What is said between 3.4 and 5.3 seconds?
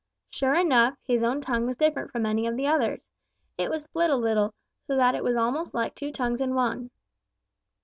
It was split a little, so that it